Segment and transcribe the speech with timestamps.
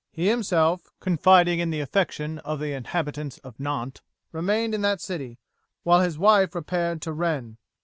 [0.11, 5.37] He himself, confiding in the affection of the inhabitants of Nantes, remained in that city,
[5.83, 7.57] while his wife repaired to Rennes.